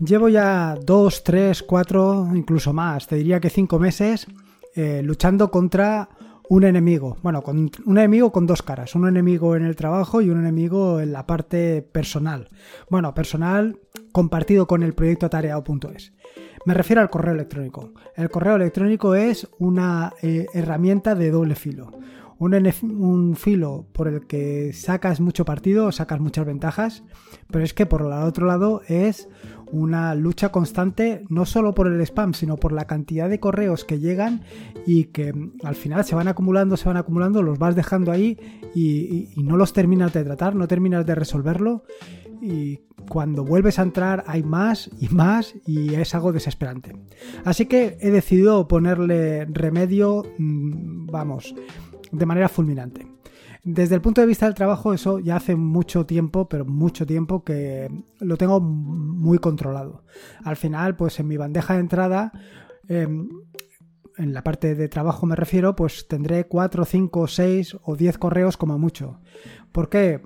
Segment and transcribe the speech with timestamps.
[0.00, 4.26] Llevo ya dos, tres, cuatro, incluso más, te diría que cinco meses
[4.76, 6.08] eh, luchando contra
[6.48, 7.16] un enemigo.
[7.22, 8.94] Bueno, con, un enemigo con dos caras.
[8.94, 12.48] Un enemigo en el trabajo y un enemigo en la parte personal.
[12.88, 13.80] Bueno, personal
[14.12, 16.12] compartido con el proyecto atareado.es.
[16.64, 17.92] Me refiero al correo electrónico.
[18.14, 21.90] El correo electrónico es una eh, herramienta de doble filo.
[22.38, 27.02] Un, un, filo por el que sacas mucho partido, sacas muchas ventajas,
[27.50, 29.28] pero es que por el otro lado es
[29.70, 33.98] una lucha constante no solo por el spam, sino por la cantidad de correos que
[33.98, 34.42] llegan
[34.86, 38.38] y que mm, al final se van acumulando, se van acumulando, los vas dejando ahí
[38.74, 41.84] y, no los terminas de tratar, no terminas de resolverlo
[42.40, 46.94] y cuando vuelves a entrar hay más y más y es algo desesperante.
[47.44, 51.54] Así que he decidido ponerle remedio, mm, vamos,
[52.12, 53.17] de manera fulminante.
[53.64, 57.44] Desde el punto de vista del trabajo, eso ya hace mucho tiempo, pero mucho tiempo
[57.44, 60.04] que lo tengo muy controlado.
[60.44, 62.32] Al final, pues en mi bandeja de entrada,
[62.88, 63.28] em,
[64.16, 68.56] en la parte de trabajo me refiero, pues tendré 4, 5, 6 o 10 correos
[68.56, 69.20] como mucho.
[69.72, 70.22] ¿Por qué?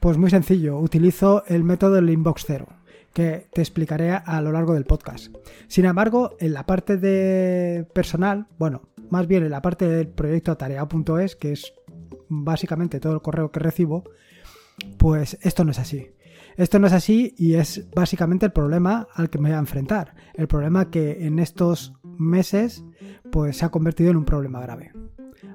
[0.00, 2.66] Pues muy sencillo, utilizo el método del inbox cero
[3.12, 5.34] que te explicaré a lo largo del podcast.
[5.66, 10.52] Sin embargo, en la parte de personal, bueno, más bien en la parte del proyecto
[10.52, 11.72] atareado.es, que es
[12.30, 14.04] básicamente todo el correo que recibo,
[14.96, 16.12] pues esto no es así.
[16.56, 20.14] Esto no es así y es básicamente el problema al que me voy a enfrentar.
[20.34, 22.84] El problema que en estos meses
[23.30, 24.92] pues se ha convertido en un problema grave.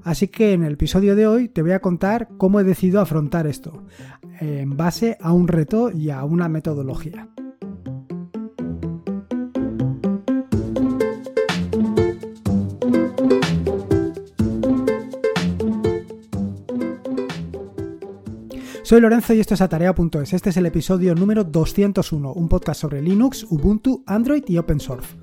[0.03, 3.48] Así que en el episodio de hoy te voy a contar cómo he decidido afrontar
[3.48, 3.86] esto,
[4.40, 7.30] en base a un reto y a una metodología.
[18.86, 20.33] Soy Lorenzo y esto es Atarea.es.
[20.33, 25.16] Este es el episodio número 201, un podcast sobre Linux, Ubuntu, Android y Open Source.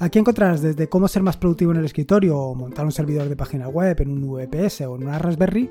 [0.00, 3.36] Aquí encontrarás desde cómo ser más productivo en el escritorio o montar un servidor de
[3.36, 5.70] página web en un VPS o en una Raspberry,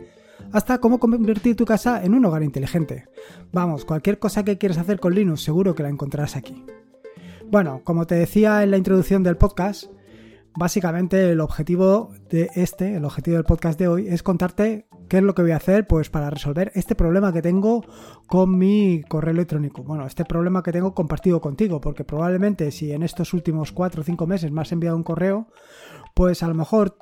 [0.54, 3.10] hasta cómo convertir tu casa en un hogar inteligente.
[3.52, 6.64] Vamos, cualquier cosa que quieras hacer con Linux seguro que la encontrarás aquí.
[7.52, 9.88] Bueno, como te decía en la introducción del podcast,
[10.56, 15.24] básicamente el objetivo de este, el objetivo del podcast de hoy, es contarte qué es
[15.24, 17.84] lo que voy a hacer pues para resolver este problema que tengo
[18.28, 19.84] con mi correo electrónico.
[19.84, 24.04] Bueno, este problema que tengo compartido contigo, porque probablemente si en estos últimos 4 o
[24.04, 25.48] 5 meses me has enviado un correo,
[26.14, 26.98] pues a lo mejor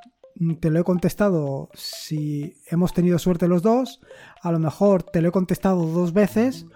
[0.60, 4.00] te lo he contestado si hemos tenido suerte los dos,
[4.40, 6.66] a lo mejor te lo he contestado dos veces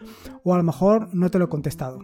[0.44, 2.00] o a lo mejor no te lo he contestado.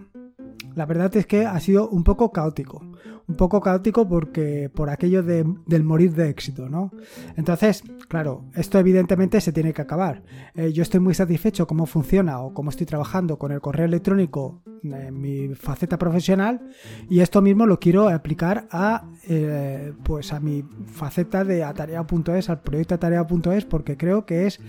[0.75, 2.83] La verdad es que ha sido un poco caótico.
[3.29, 6.91] Un poco caótico porque por aquello del morir de éxito, ¿no?
[7.37, 10.23] Entonces, claro, esto evidentemente se tiene que acabar.
[10.55, 14.63] Eh, yo estoy muy satisfecho cómo funciona o cómo estoy trabajando con el correo electrónico
[14.83, 16.61] en mi faceta profesional
[17.09, 22.61] y esto mismo lo quiero aplicar a eh, pues a mi faceta de atarea.es, al
[22.61, 24.61] proyecto atarea.es porque creo que es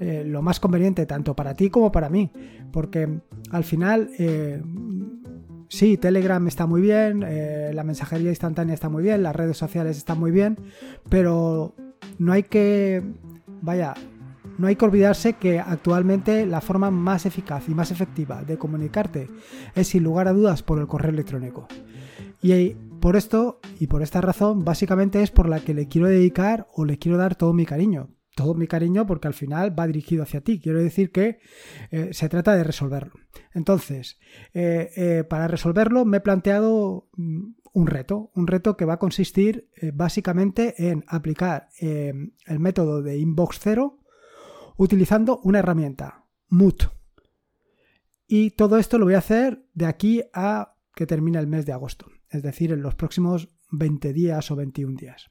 [0.00, 2.32] eh, lo más conveniente tanto para ti como para mí
[2.72, 3.20] porque
[3.50, 4.10] al final
[5.68, 9.96] sí, Telegram está muy bien, eh, la mensajería instantánea está muy bien, las redes sociales
[9.96, 10.58] están muy bien,
[11.08, 11.74] pero
[12.18, 13.02] no hay que,
[13.62, 13.94] vaya,
[14.58, 19.30] no hay que olvidarse que actualmente la forma más eficaz y más efectiva de comunicarte
[19.74, 21.68] es sin lugar a dudas por el correo electrónico.
[22.42, 26.66] Y por esto y por esta razón, básicamente es por la que le quiero dedicar
[26.72, 30.22] o le quiero dar todo mi cariño todo mi cariño porque al final va dirigido
[30.22, 30.60] hacia ti.
[30.60, 31.40] Quiero decir que
[31.90, 33.14] eh, se trata de resolverlo.
[33.52, 34.20] Entonces,
[34.54, 38.98] eh, eh, para resolverlo me he planteado mm, un reto, un reto que va a
[38.98, 44.00] consistir básicamente en aplicar el método de inbox cero
[44.76, 46.90] utilizando una herramienta, Moot.
[48.26, 51.72] Y todo esto lo voy a hacer de aquí a que termine el mes de
[51.72, 55.30] agosto, es decir, en los próximos 20 días o 21 días.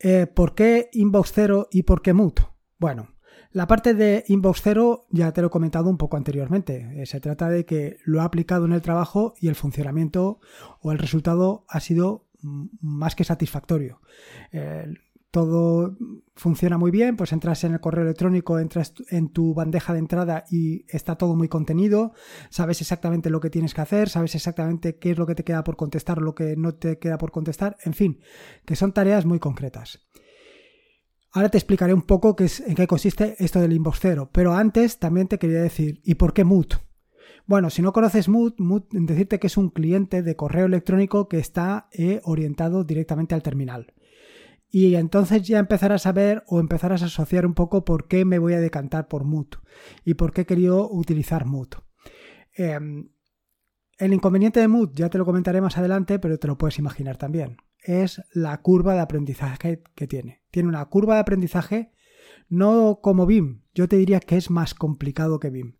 [0.00, 2.34] Eh, ¿Por qué Inbox Zero y por qué Mood?
[2.78, 3.14] Bueno,
[3.52, 7.02] la parte de Inbox Zero ya te lo he comentado un poco anteriormente.
[7.02, 10.40] Eh, se trata de que lo ha aplicado en el trabajo y el funcionamiento
[10.80, 14.00] o el resultado ha sido más que satisfactorio.
[14.52, 14.94] Eh,
[15.30, 15.96] todo
[16.34, 20.44] funciona muy bien, pues entras en el correo electrónico, entras en tu bandeja de entrada
[20.50, 22.12] y está todo muy contenido,
[22.50, 25.62] sabes exactamente lo que tienes que hacer, sabes exactamente qué es lo que te queda
[25.62, 28.20] por contestar, lo que no te queda por contestar, en fin,
[28.64, 30.00] que son tareas muy concretas.
[31.32, 34.54] Ahora te explicaré un poco qué es, en qué consiste esto del inbox cero, pero
[34.54, 36.72] antes también te quería decir, ¿y por qué Mood?
[37.46, 41.38] Bueno, si no conoces Mood, Mood decirte que es un cliente de correo electrónico que
[41.38, 43.92] está eh, orientado directamente al terminal
[44.70, 48.38] y entonces ya empezarás a ver o empezarás a asociar un poco por qué me
[48.38, 49.48] voy a decantar por Mood
[50.04, 51.68] y por qué he querido utilizar Mood.
[52.54, 53.10] Em,
[53.98, 57.18] El inconveniente de Mood ya te lo comentaré más adelante, pero te lo puedes imaginar
[57.18, 57.58] también.
[57.82, 60.42] Es la curva de aprendizaje que tiene.
[60.50, 61.92] Tiene una curva de aprendizaje
[62.48, 63.62] no como BIM.
[63.74, 65.76] Yo te diría que es más complicado que BIM.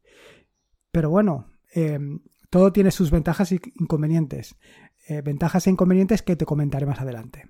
[0.91, 2.21] Pero bueno, em,
[2.51, 4.57] todo tiene sus ventajas e inconvenientes.
[5.09, 7.49] Eh, ventajas e inconvenientes que te comentaré más adelante.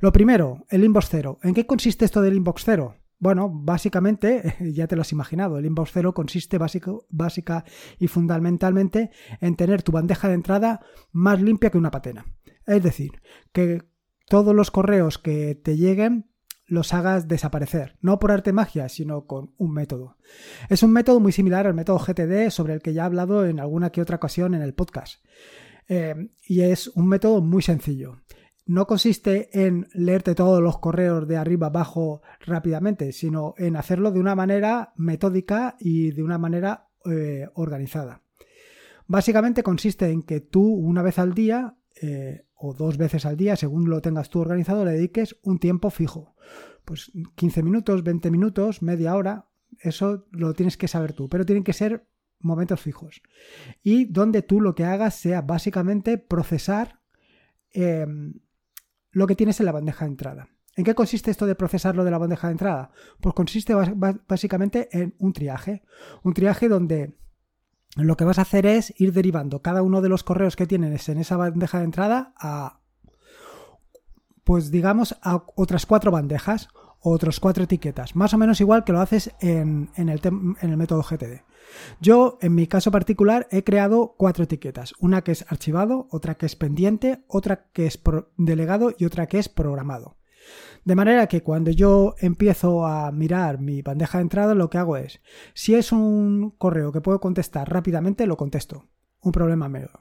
[0.00, 1.38] Lo primero, el inbox cero.
[1.42, 2.96] ¿En qué consiste esto del inbox cero?
[3.18, 7.64] Bueno, básicamente, ya te lo has imaginado, el inbox cero consiste básica
[7.98, 9.10] y fundamentalmente
[9.40, 10.80] en tener tu bandeja de entrada
[11.12, 12.26] más limpia que una patena.
[12.66, 13.12] Es decir,
[13.52, 13.82] que
[14.28, 16.30] todos los correos que te lleguen
[16.66, 20.16] los hagas desaparecer, no por arte magia, sino con un método.
[20.70, 23.60] Es un método muy similar al método GTD sobre el que ya he hablado en
[23.60, 25.22] alguna que otra ocasión en el podcast.
[25.88, 28.22] Eh, y es un método muy sencillo
[28.66, 34.20] no consiste en leerte todos los correos de arriba abajo rápidamente, sino en hacerlo de
[34.20, 38.22] una manera metódica y de una manera eh, organizada.
[39.06, 43.56] Básicamente consiste en que tú una vez al día eh, o dos veces al día,
[43.56, 46.34] según lo tengas tú organizado, le dediques un tiempo fijo.
[46.84, 49.48] Pues 15 minutos, 20 minutos, media hora,
[49.80, 52.06] eso lo tienes que saber tú, pero tienen que ser
[52.40, 53.22] momentos fijos.
[53.82, 57.00] Y donde tú lo que hagas sea básicamente procesar
[57.72, 58.40] em,
[59.14, 60.48] lo que tienes en la bandeja de entrada.
[60.76, 62.90] ¿En qué consiste esto de procesarlo de la bandeja de entrada?
[63.20, 63.74] Pues consiste
[64.26, 65.82] básicamente en un triaje.
[66.22, 67.16] Un triaje donde
[67.96, 71.08] lo que vas a hacer es ir derivando cada uno de los correos que tienes
[71.08, 72.80] en esa bandeja de entrada a,
[74.42, 76.68] pues digamos, a otras cuatro bandejas
[77.04, 78.16] o otras cuatro etiquetas.
[78.16, 81.42] Más o menos igual que lo haces en, el, en el método GTD.
[82.00, 84.94] Yo, en mi caso particular, he creado cuatro etiquetas.
[84.98, 88.00] Una que es archivado, otra que es pendiente, otra que es
[88.38, 90.16] delegado y otra que es programado.
[90.84, 94.96] De manera que cuando yo empiezo a mirar mi bandeja de entrada, lo que hago
[94.96, 95.20] es,
[95.52, 98.86] si es un correo que puedo contestar rápidamente, lo contesto.
[99.20, 99.92] Un problema menos.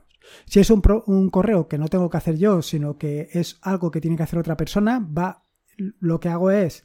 [0.45, 3.91] Si es un, un, correo que no tengo que hacer yo, sino que es algo
[3.91, 5.43] que tiene que hacer otra persona, va,
[5.99, 6.83] lo que hago es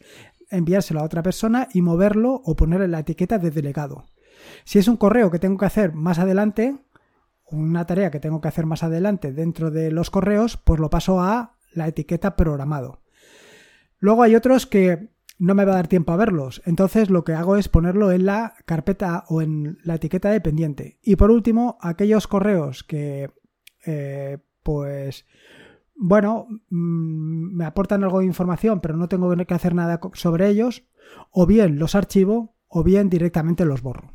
[0.50, 4.06] enviárselo a otra persona y moverlo o ponerle la etiqueta de delegado.
[4.64, 6.76] Si es un correo que tengo que hacer más adelante,
[7.50, 11.20] una tarea que tengo que hacer más adelante dentro de los correos, pues lo paso
[11.20, 13.02] a la etiqueta programado.
[13.98, 15.08] Luego hay otros que
[15.38, 18.26] no me va a dar tiempo a verlos, entonces lo que hago es ponerlo en
[18.26, 20.98] la carpeta o en la etiqueta de pendiente.
[21.02, 23.30] Y por último, aquellos correos que,
[23.86, 25.26] eh, pues,
[25.98, 30.84] bueno, mm, me aportan algo de información, pero no tengo que hacer nada sobre ellos,
[31.32, 34.14] o bien los archivo o bien directamente los borro.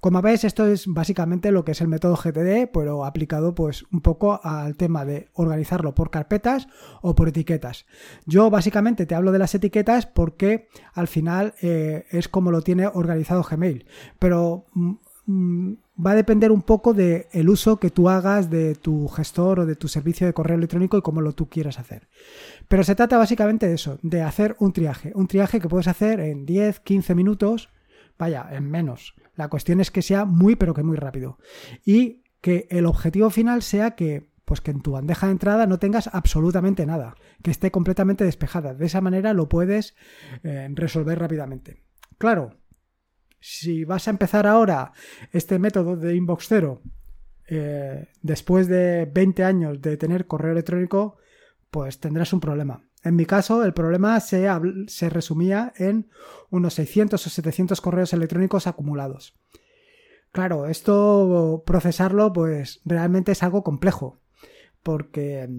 [0.00, 4.00] Como veis, esto es básicamente lo que es el método GTD, pero aplicado pues un
[4.00, 6.68] poco al tema de organizarlo por carpetas
[7.02, 7.84] o por etiquetas.
[8.24, 12.86] Yo básicamente te hablo de las etiquetas porque al final eh, es como lo tiene
[12.86, 13.86] organizado Gmail,
[14.18, 14.92] pero mm,
[15.26, 19.60] mm, va a depender un poco del el uso que tú hagas de tu gestor
[19.60, 22.08] o de tu servicio de correo electrónico y cómo lo tú quieras hacer.
[22.68, 26.20] Pero se trata básicamente de eso, de hacer un triaje, un triaje que puedes hacer
[26.20, 27.70] en 10, 15 minutos,
[28.18, 29.14] vaya, en menos.
[29.36, 31.38] La cuestión es que sea muy pero que muy rápido.
[31.84, 35.78] Y que el objetivo final sea que pues que en tu bandeja de entrada no
[35.78, 38.74] tengas absolutamente nada, que esté completamente despejada.
[38.74, 39.94] De esa manera lo puedes
[40.42, 41.82] eh, resolver rápidamente.
[42.18, 42.50] Claro,
[43.46, 44.92] si vas a empezar ahora
[45.30, 46.80] este método de inbox cero,
[47.46, 51.18] eh, después de 20 años de tener correo electrónico,
[51.70, 52.88] pues tendrás un problema.
[53.02, 54.48] En mi caso, el problema se,
[54.86, 56.08] se resumía en
[56.48, 59.38] unos 600 o 700 correos electrónicos acumulados.
[60.32, 64.20] Claro, esto procesarlo pues realmente es algo complejo,
[64.82, 65.50] porque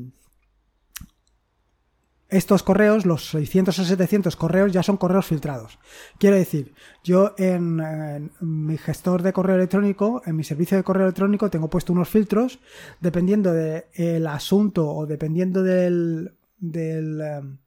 [2.35, 5.79] estos correos, los 600 o 700 correos, ya son correos filtrados.
[6.19, 6.73] Quiero decir,
[7.03, 11.93] yo en, mi gestor de correo electrónico, en mi servicio de correo electrónico, tengo puesto
[11.93, 12.59] unos filtros,
[12.99, 17.57] dependiendo del asunto o dependiendo del, del, em,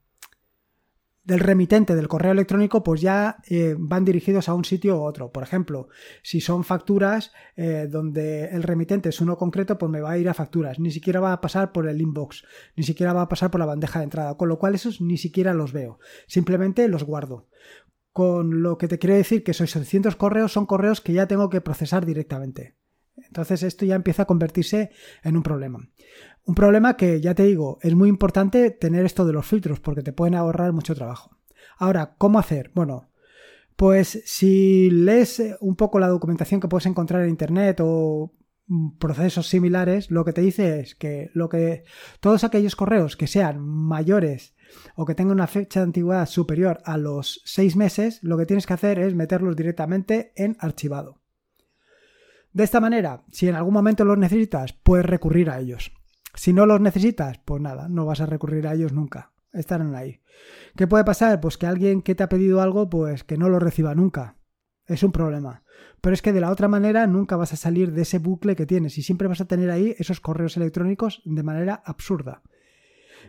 [1.28, 5.30] del remitente del correo electrónico, pues ya eh, van dirigidos a un sitio u otro.
[5.30, 5.88] Por ejemplo,
[6.22, 10.30] si son facturas eh, donde el remitente es uno concreto, pues me va a ir
[10.30, 10.80] a facturas.
[10.80, 13.66] Ni siquiera va a pasar por el inbox, ni siquiera va a pasar por la
[13.66, 15.98] bandeja de entrada, con lo cual esos ni siquiera los veo.
[16.26, 17.46] Simplemente los guardo.
[18.10, 21.50] Con lo que te quiero decir que esos 600 correos son correos que ya tengo
[21.50, 22.74] que procesar directamente.
[23.16, 24.92] Entonces esto ya empieza a convertirse
[25.22, 25.90] en un problema.
[26.48, 30.00] Un problema que, ya te digo, es muy importante tener esto de los filtros porque
[30.00, 31.36] te pueden ahorrar mucho trabajo.
[31.76, 32.70] Ahora, ¿cómo hacer?
[32.74, 33.10] Bueno,
[33.76, 38.32] pues si lees un poco la documentación que puedes encontrar en Internet o
[38.98, 41.84] procesos similares, lo que te dice es que, lo que
[42.18, 44.54] todos aquellos correos que sean mayores
[44.96, 48.66] o que tengan una fecha de antigüedad superior a los seis meses, lo que tienes
[48.66, 51.20] que hacer es meterlos directamente en archivado.
[52.54, 55.92] De esta manera, si en algún momento los necesitas, puedes recurrir a ellos.
[56.34, 59.32] Si no los necesitas, pues nada, no vas a recurrir a ellos nunca.
[59.52, 60.20] Estarán ahí.
[60.76, 61.40] ¿Qué puede pasar?
[61.40, 64.36] Pues que alguien que te ha pedido algo, pues que no lo reciba nunca.
[64.86, 65.62] Es un problema.
[66.00, 68.66] Pero es que de la otra manera nunca vas a salir de ese bucle que
[68.66, 72.42] tienes y siempre vas a tener ahí esos correos electrónicos de manera absurda.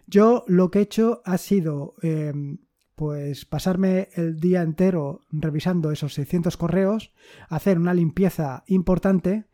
[0.08, 2.34] Yo lo que he hecho ha sido eh,
[2.96, 7.14] pues pasarme el día entero revisando esos 600 correos,
[7.48, 9.46] hacer una limpieza importante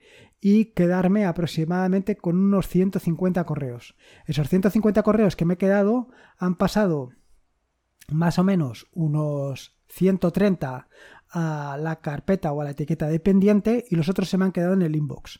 [0.47, 3.95] y quedarme aproximadamente con unos 150 correos.
[4.27, 7.13] Esos 150 correos que me he quedado han pasado
[8.11, 10.87] más o menos unos 130
[11.31, 14.51] a la carpeta o a la etiqueta de pendiente y los otros se me han
[14.51, 15.39] quedado en el inbox.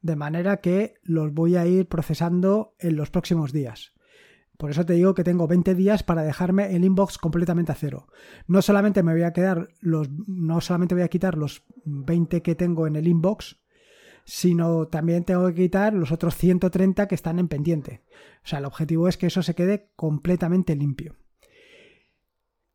[0.00, 3.92] De manera que los voy a ir procesando en los próximos días.
[4.56, 8.08] Por eso te digo que tengo 20 días para dejarme el inbox completamente a cero.
[8.46, 12.54] No solamente me voy a quedar los no solamente voy a quitar los 20 que
[12.54, 13.58] tengo en el inbox,
[14.28, 18.02] sino también tengo que quitar los otros 130 que están en pendiente.
[18.44, 21.16] O sea, el objetivo es que eso se quede completamente limpio.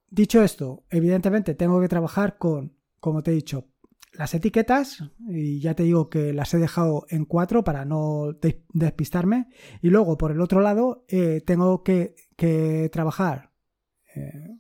[0.10, 3.68] Dicho esto, evidentemente tengo que trabajar con, como te he dicho,
[4.14, 8.36] las etiquetas, y ya te digo que las he dejado en cuatro para no
[8.74, 9.48] despistarme.
[9.80, 12.16] Y luego, por el otro lado, eh, tengo que,
[12.92, 13.52] trabajar
[14.16, 14.58] eh,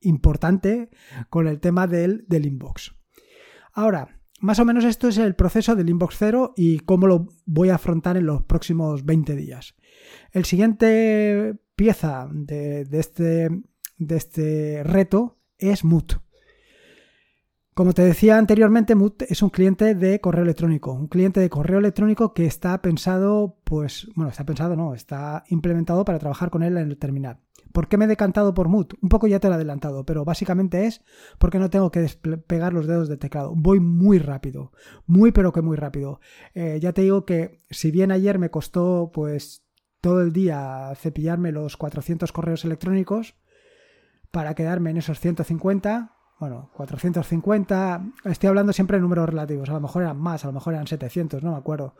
[0.00, 0.90] importante
[1.30, 2.94] con el tema del, del inbox.
[3.72, 7.70] Ahora, más o menos esto es el proceso del inbox cero y cómo lo voy
[7.70, 9.74] a afrontar en los próximos 20 días.
[10.32, 13.48] El siguiente pieza de, este,
[13.96, 16.18] de este reto es Mood.
[17.74, 21.80] Como te decía anteriormente, Mood es un cliente de correo electrónico, un cliente de correo
[21.80, 26.76] electrónico que está pensado, pues, bueno, está pensado, no, está implementado para trabajar con él
[26.76, 27.40] en el terminal.
[27.72, 28.92] ¿Por qué me he decantado por Mood?
[29.02, 31.02] Un poco ya te lo he adelantado, pero básicamente es
[31.40, 33.52] porque no tengo que despegar los dedos del teclado.
[33.56, 34.70] Voy muy rápido,
[35.06, 36.20] muy pero que muy rápido.
[36.54, 39.64] Eh, ya te digo que si bien ayer me costó, pues,
[40.00, 43.34] todo el día cepillarme los 400 correos electrónicos
[44.30, 49.80] para quedarme en esos 150, bueno, 450, estoy hablando siempre de números relativos, a lo
[49.80, 51.94] mejor eran más, a lo mejor eran 700, no me acuerdo.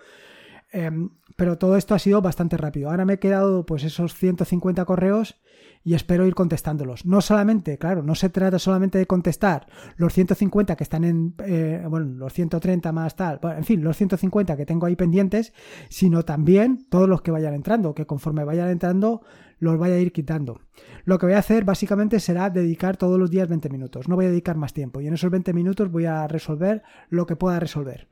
[0.75, 2.91] Em, pero todo esto ha sido bastante rápido.
[2.91, 5.37] Ahora me he quedado pues esos 150 correos
[5.85, 7.07] y espero ir contestándolos.
[7.07, 11.85] No solamente, claro, no se trata solamente de contestar los 150 que están en, eh,
[11.88, 15.53] bueno, los 130 más tal, en fin, los 150 que tengo ahí pendientes,
[15.91, 19.23] sino también todos los que vayan entrando, que conforme vayan entrando
[19.64, 20.61] los vaya a ir quitando.
[21.04, 24.09] Lo que voy a hacer básicamente será dedicar todos los días 20 minutos.
[24.09, 27.26] No voy a dedicar más tiempo y en esos 20 minutos voy a resolver lo
[27.26, 28.09] que pueda resolver.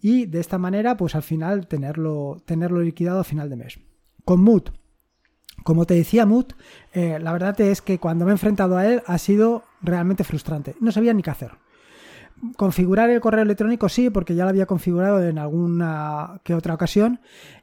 [0.00, 3.80] Y de esta manera, pues al final tenerlo, tenerlo liquidado a final de mes.
[4.24, 4.64] Con Mood.
[5.64, 6.46] Como te decía Mood,
[6.92, 10.74] eh, la verdad es que cuando me he enfrentado a él ha sido realmente frustrante.
[10.80, 11.52] No sabía ni qué hacer.
[12.56, 17.20] Configurar el correo electrónico sí, porque ya lo había configurado en alguna que otra ocasión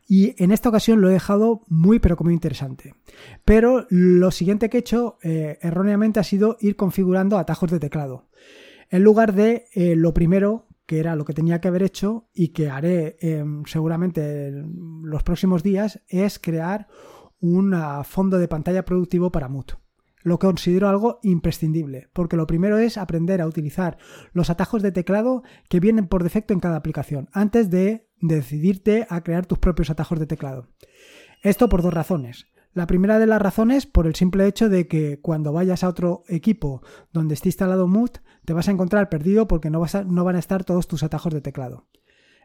[0.08, 2.96] y en esta ocasión lo he dejado muy pero muy interesante.
[3.44, 8.30] Pero lo siguiente que he hecho eh, erróneamente ha sido ir configurando atajos de teclado.
[8.90, 12.48] En lugar de eh, lo primero que era lo que tenía que haber hecho y
[12.48, 16.88] que haré em, seguramente en los próximos días, es crear
[17.40, 19.74] un fondo de pantalla productivo para Mood
[20.22, 23.98] lo considero algo imprescindible, porque lo primero es aprender a utilizar
[24.34, 29.22] los atajos de teclado que vienen por defecto en cada aplicación, antes de decidirte a
[29.22, 30.68] crear tus propios atajos de teclado.
[31.42, 32.48] Esto por dos razones.
[32.74, 36.24] La primera de las razones por el simple hecho de que cuando vayas a otro
[36.28, 38.12] equipo donde esté instalado Mood,
[38.46, 41.42] te vas a encontrar perdido porque no, no van a estar todos tus atajos de
[41.42, 41.88] teclado.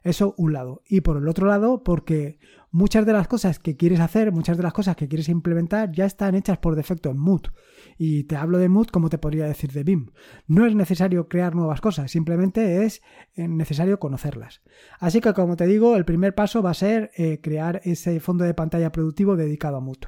[0.05, 0.83] Eso un lado.
[0.87, 2.39] Y por el otro lado, porque
[2.71, 6.05] muchas de las cosas que quieres hacer, muchas de las cosas que quieres implementar ya
[6.05, 7.47] están hechas por defecto en Mood.
[7.97, 10.11] Y te hablo de Mood como te podría decir de BIM.
[10.47, 13.01] No es necesario crear nuevas cosas, simplemente es
[13.35, 14.61] eh, necesario conocerlas.
[15.01, 18.45] Así que como te digo, el primer paso va a ser eh, crear ese fondo
[18.45, 20.05] de pantalla productivo dedicado a Mood.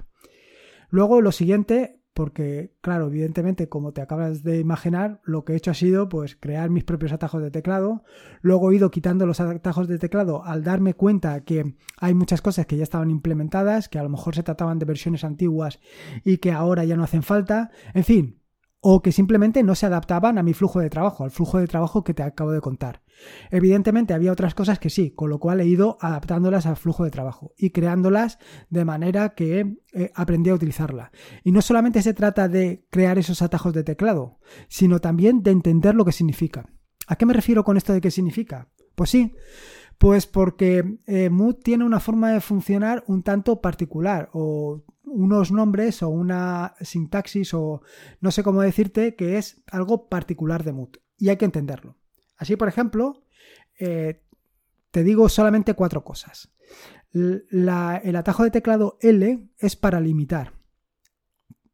[0.91, 5.71] Luego lo siguiente porque, claro, evidentemente, como te acabas de imaginar, lo que he hecho
[5.71, 8.05] ha sido pues crear mis propios atajos de teclado.
[8.41, 12.65] Luego he ido quitando los atajos de teclado al darme cuenta que hay muchas cosas
[12.65, 15.79] que ya estaban implementadas, que a lo mejor se trataban de versiones antiguas
[16.25, 17.71] y que ahora ya no hacen falta.
[17.93, 18.41] En fin,
[18.81, 22.03] o que simplemente no se adaptaban a mi flujo de trabajo, al flujo de trabajo
[22.03, 23.03] que te acabo de contar.
[23.51, 27.11] Evidentemente había otras cosas que sí, con lo cual he ido adaptándolas al flujo de
[27.11, 28.39] trabajo y creándolas
[28.71, 31.11] de manera que eh, aprendí a utilizarla.
[31.45, 35.95] Y no solamente se trata de crear esos atajos de teclado, sino también de entender
[35.95, 36.67] lo que significa.
[37.07, 38.69] ¿A qué me refiero con esto de qué significa?
[38.95, 39.35] Pues sí,
[39.99, 46.03] pues porque eh, Mood tiene una forma de funcionar un tanto particular o unos nombres
[46.03, 47.81] o una sintaxis o
[48.21, 51.97] no sé cómo decirte que es algo particular de Mood y hay que entenderlo.
[52.37, 53.25] Así, por ejemplo,
[53.79, 54.23] eh,
[54.91, 56.53] te digo solamente cuatro cosas.
[57.13, 60.55] el atajo de teclado L es para limitar.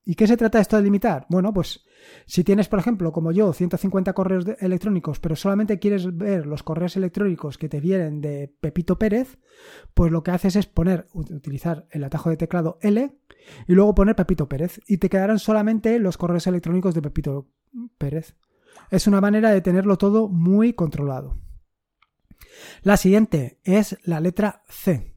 [0.04, 1.26] ¿Y qué se trata esto de limitar?
[1.28, 1.84] Bueno, pues
[2.26, 6.96] si tienes, por ejemplo, como yo, 150 correos electrónicos, pero solamente quieres ver los correos
[6.96, 9.38] electrónicos que te vienen de Pepito Pérez,
[9.94, 13.16] pues lo que haces es poner, utilizar el atajo de teclado L
[13.68, 17.48] y luego poner Pepito Pérez y te quedarán solamente los correos electrónicos de Pepito
[17.98, 18.34] Pérez.
[18.90, 21.38] Es una manera de tenerlo todo muy controlado.
[22.82, 25.12] La siguiente es la letra C.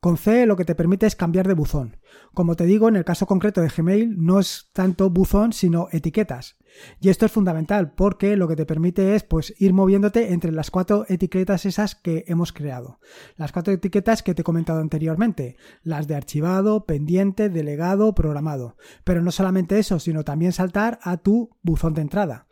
[0.00, 1.98] Con C lo que te permite es cambiar de buzón.
[2.32, 6.56] Como te digo, en el caso concreto de Gmail no es tanto buzón, sino etiquetas.
[7.00, 10.70] Y esto es fundamental porque lo que te permite es pues ir moviéndote entre las
[10.70, 12.98] cuatro etiquetas esas que hemos creado.
[13.36, 18.76] Las cuatro etiquetas que te he comentado anteriormente, las de archivado, pendiente, delegado, programado.
[19.04, 22.46] Pero no solamente eso, sino también saltar a tu buzón de entrada.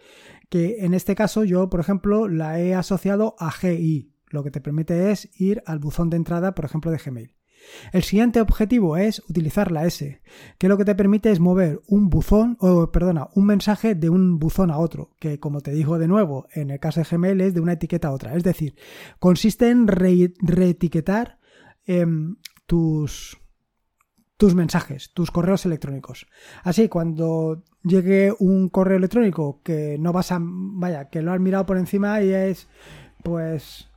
[0.49, 4.13] Que en este caso yo, por ejemplo, la he asociado a GI.
[4.31, 7.35] Lo que te permite es ir al buzón de entrada, por ejemplo, de Gmail.
[7.93, 10.21] El siguiente objetivo es utilizar la S,
[10.59, 14.39] que lo que te permite es mover un buzón, o perdona, un mensaje de un
[14.39, 17.55] buzón a otro, que como te digo de nuevo, en el caso de Gmail es
[17.55, 18.35] de una etiqueta a otra.
[18.35, 18.77] Es decir,
[19.19, 21.39] consiste en reetiquetar
[21.87, 22.37] em,
[22.67, 23.39] tus,
[24.39, 26.27] tus mensajes, tus correos electrónicos.
[26.63, 31.67] Así, cuando llegue un correo electrónico que no vas a, vaya, que lo has mirado
[31.67, 32.69] por encima y es,
[33.25, 33.91] pues,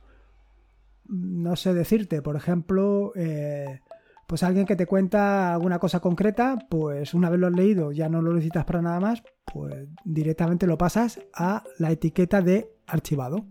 [1.06, 3.80] no sé decirte, por ejemplo, eh,
[4.26, 8.08] pues alguien que te cuenta alguna cosa concreta, pues una vez lo has leído, ya
[8.08, 13.46] no lo necesitas para nada más, pues directamente lo pasas a la etiqueta de archivado.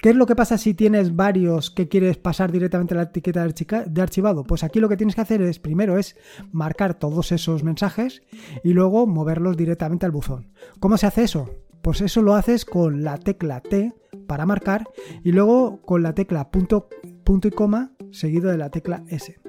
[0.00, 3.46] ¿Qué es lo que pasa si tienes varios que quieres pasar directamente a la etiqueta
[3.86, 4.44] de archivado?
[4.44, 6.16] Pues aquí lo que tienes que hacer es, primero, es
[6.50, 8.22] marcar todos esos mensajes
[8.64, 10.52] y luego moverlos directamente al buzón.
[10.80, 11.50] ¿Cómo se hace eso?
[11.82, 13.92] Pues eso lo haces con la tecla T
[14.26, 14.88] para marcar
[15.24, 16.88] y luego con la tecla punto,
[17.24, 19.41] punto y coma seguido de la tecla S.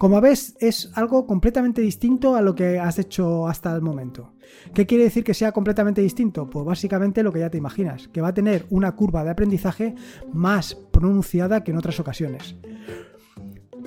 [0.00, 4.32] Como ves, es algo completamente distinto a lo que has hecho hasta el momento.
[4.72, 6.48] ¿Qué quiere decir que sea completamente distinto?
[6.48, 9.94] Pues básicamente lo que ya te imaginas, que va a tener una curva de aprendizaje
[10.32, 12.56] más pronunciada que en otras ocasiones.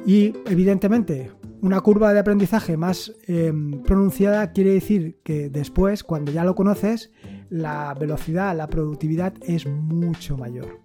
[0.06, 6.44] Y evidentemente, una curva de aprendizaje más em, pronunciada quiere decir que después, cuando ya
[6.44, 7.12] lo conoces,
[7.50, 10.83] la velocidad, la productividad es mucho mayor.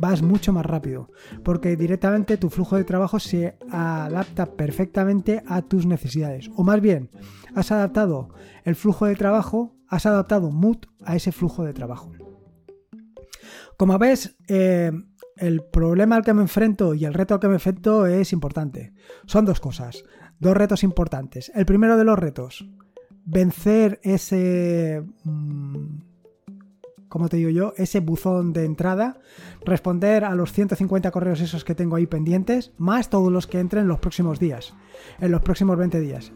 [0.00, 1.10] Vas mucho más rápido,
[1.44, 6.50] porque directamente tu flujo de trabajo se adapta perfectamente a tus necesidades.
[6.56, 7.10] O más bien,
[7.54, 8.30] has adaptado
[8.64, 12.12] el flujo de trabajo, has adaptado Mood a ese flujo de trabajo.
[13.76, 14.90] Como ves, eh,
[15.36, 18.94] el problema al que me enfrento y el reto al que me enfrento es importante.
[19.26, 20.04] Son dos cosas,
[20.38, 21.52] dos retos importantes.
[21.54, 22.66] El primero de los retos,
[23.26, 25.04] vencer ese...
[25.24, 26.09] Mm,
[27.10, 27.74] como te digo yo?
[27.76, 29.18] Ese buzón de entrada,
[29.64, 33.82] responder a los 150 correos esos que tengo ahí pendientes, más todos los que entren
[33.82, 34.74] en los próximos días,
[35.18, 36.32] en los próximos 20 días.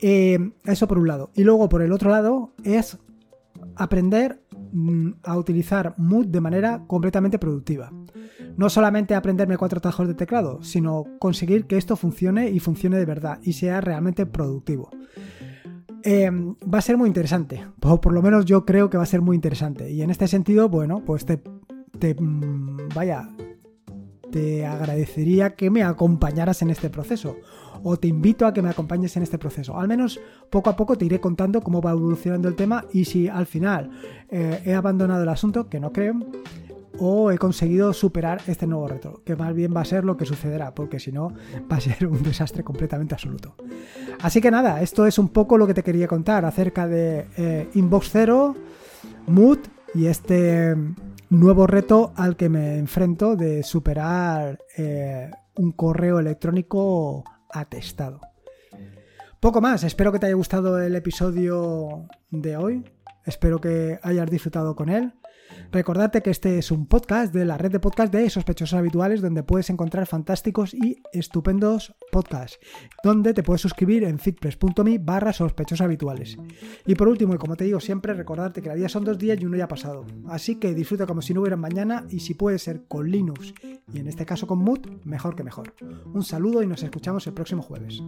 [0.00, 1.30] Eh, eso por un lado.
[1.34, 2.96] Y luego por el otro lado es
[3.74, 4.40] aprender
[4.72, 7.92] mm, a utilizar Mood de manera completamente productiva.
[8.56, 13.04] No solamente aprenderme cuatro tajos de teclado, sino conseguir que esto funcione y funcione de
[13.04, 14.90] verdad y sea realmente productivo.
[16.08, 17.66] Em, va a ser muy interesante.
[17.82, 19.90] O por lo menos yo creo que va a ser muy interesante.
[19.90, 21.40] Y en este sentido, bueno, pues te,
[22.14, 23.28] mm, vaya,
[24.30, 27.36] te agradecería que me acompañaras en este proceso.
[27.82, 29.80] O te invito a que me acompañes en este proceso.
[29.80, 33.26] Al menos poco a poco te iré contando cómo va evolucionando el tema y si
[33.26, 33.90] al final
[34.30, 36.20] eh, he abandonado el asunto, que no creo,
[36.98, 40.24] o he conseguido superar este nuevo reto, que más bien va a ser lo que
[40.24, 41.32] sucederá, porque si no
[41.70, 43.54] va a ser un desastre completamente absoluto.
[44.20, 47.68] Así que nada, esto es un poco lo que te quería contar acerca de eh,
[47.74, 48.54] Inbox Zero,
[49.26, 49.58] Mood
[49.94, 50.74] y este
[51.30, 58.20] nuevo reto al que me enfrento de superar eh, un correo electrónico atestado.
[59.40, 62.84] Poco más, espero que te haya gustado el episodio de hoy,
[63.24, 65.12] espero que hayas disfrutado con él.
[65.72, 69.42] Recordate que este es un podcast de la red de podcast de sospechosos habituales donde
[69.42, 72.58] puedes encontrar fantásticos y estupendos podcasts,
[73.02, 76.38] donde te puedes suscribir en fitpress.me barra sospechosos habituales.
[76.86, 79.40] Y por último, y como te digo siempre, recordarte que la vida son dos días
[79.40, 80.04] y uno ya pasado.
[80.28, 83.54] Así que disfruta como si no hubiera mañana y si puede ser con Linux
[83.92, 85.74] y en este caso con Mood, mejor que mejor.
[86.12, 88.02] Un saludo y nos escuchamos el próximo jueves.